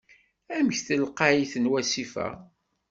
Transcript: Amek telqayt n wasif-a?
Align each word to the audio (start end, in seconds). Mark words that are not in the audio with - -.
Amek 0.55 0.77
telqayt 0.87 1.53
n 1.57 1.69
wasif-a? 1.71 2.27